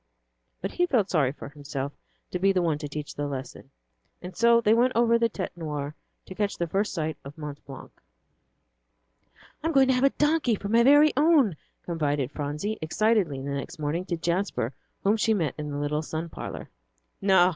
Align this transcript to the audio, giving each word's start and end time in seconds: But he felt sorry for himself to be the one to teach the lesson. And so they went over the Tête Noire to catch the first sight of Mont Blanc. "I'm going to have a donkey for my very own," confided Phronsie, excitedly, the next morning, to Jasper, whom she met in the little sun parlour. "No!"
But 0.63 0.71
he 0.71 0.87
felt 0.87 1.11
sorry 1.11 1.31
for 1.31 1.49
himself 1.49 1.91
to 2.31 2.39
be 2.39 2.51
the 2.51 2.61
one 2.63 2.79
to 2.79 2.87
teach 2.87 3.13
the 3.13 3.27
lesson. 3.27 3.69
And 4.19 4.35
so 4.35 4.59
they 4.59 4.73
went 4.73 4.93
over 4.95 5.19
the 5.19 5.29
Tête 5.29 5.55
Noire 5.55 5.93
to 6.25 6.33
catch 6.33 6.57
the 6.57 6.65
first 6.65 6.91
sight 6.91 7.17
of 7.23 7.37
Mont 7.37 7.63
Blanc. 7.67 7.91
"I'm 9.63 9.71
going 9.71 9.89
to 9.89 9.93
have 9.93 10.03
a 10.03 10.09
donkey 10.09 10.55
for 10.55 10.69
my 10.69 10.81
very 10.81 11.13
own," 11.15 11.55
confided 11.83 12.31
Phronsie, 12.31 12.79
excitedly, 12.81 13.43
the 13.43 13.51
next 13.51 13.77
morning, 13.77 14.03
to 14.05 14.17
Jasper, 14.17 14.73
whom 15.03 15.17
she 15.17 15.35
met 15.35 15.53
in 15.59 15.69
the 15.69 15.77
little 15.77 16.01
sun 16.01 16.29
parlour. 16.29 16.71
"No!" 17.21 17.49